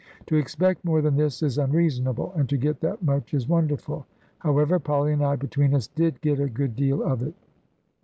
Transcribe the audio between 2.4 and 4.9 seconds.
to get that much is wonderful. However,